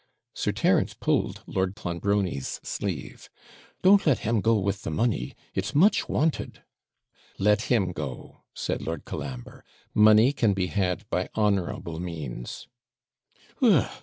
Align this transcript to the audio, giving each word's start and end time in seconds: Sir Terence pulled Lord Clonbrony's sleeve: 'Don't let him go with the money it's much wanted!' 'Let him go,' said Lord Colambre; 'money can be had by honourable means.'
Sir 0.33 0.51
Terence 0.51 0.95
pulled 0.95 1.43
Lord 1.45 1.75
Clonbrony's 1.75 2.59
sleeve: 2.63 3.29
'Don't 3.83 4.07
let 4.07 4.21
him 4.25 4.41
go 4.41 4.57
with 4.57 4.81
the 4.81 4.89
money 4.89 5.35
it's 5.53 5.75
much 5.75 6.09
wanted!' 6.09 6.63
'Let 7.37 7.69
him 7.71 7.91
go,' 7.91 8.41
said 8.55 8.81
Lord 8.81 9.05
Colambre; 9.05 9.63
'money 9.93 10.33
can 10.33 10.53
be 10.55 10.65
had 10.73 11.07
by 11.11 11.29
honourable 11.35 11.99
means.' 11.99 12.65